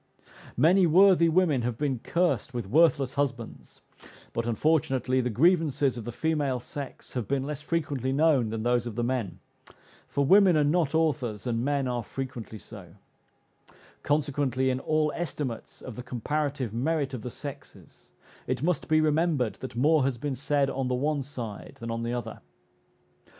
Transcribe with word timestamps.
Many 0.57 0.87
worthy 0.87 1.29
women 1.29 1.61
have 1.61 1.77
been 1.77 1.99
cursed 1.99 2.55
with 2.55 2.65
worthless 2.67 3.13
husbands; 3.13 3.81
but, 4.33 4.47
unfortunately, 4.47 5.21
the 5.21 5.29
grievances 5.29 5.95
of 5.95 6.05
the 6.05 6.11
female 6.11 6.59
sex 6.59 7.13
have 7.13 7.27
been 7.27 7.43
less 7.43 7.61
frequently 7.61 8.11
known 8.11 8.49
than 8.49 8.63
those 8.63 8.87
of 8.87 8.95
the 8.95 9.03
men; 9.03 9.39
for 10.07 10.25
women 10.25 10.57
are 10.57 10.63
not 10.63 10.95
authors, 10.95 11.45
and 11.45 11.63
men 11.63 11.87
are 11.87 12.01
frequently 12.01 12.57
so; 12.57 12.95
consequently, 14.01 14.71
in 14.71 14.79
all 14.79 15.11
estimates 15.15 15.83
of 15.83 15.95
the 15.95 16.01
comparative 16.01 16.73
merit 16.73 17.13
of 17.13 17.21
the 17.21 17.29
sexes, 17.29 18.09
it 18.47 18.63
must 18.63 18.87
be 18.87 18.99
remembered 19.01 19.53
that 19.59 19.75
more 19.75 20.03
has 20.03 20.17
been 20.17 20.33
said 20.35 20.67
on 20.67 20.87
the 20.87 20.95
one 20.95 21.21
side 21.21 21.77
than 21.79 21.91
on 21.91 22.01
the 22.01 22.11
other. 22.11 22.41